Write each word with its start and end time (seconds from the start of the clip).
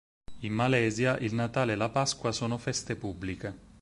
In 0.39 0.53
Malaysia 0.55 1.15
il 1.19 1.35
Natale 1.35 1.73
e 1.73 1.75
la 1.75 1.89
Pasqua 1.89 2.31
sono 2.31 2.57
feste 2.57 2.95
pubbliche. 2.95 3.55